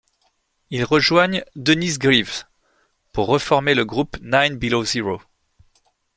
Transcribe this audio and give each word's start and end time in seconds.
Ils 0.71 0.83
rejoignent 0.83 1.43
Dennis 1.55 1.99
Greaves 1.99 2.45
pour 3.13 3.27
reformer 3.27 3.75
le 3.75 3.85
groupe 3.85 4.17
Nine 4.23 4.55
Below 4.57 4.83
Zero. 4.83 5.21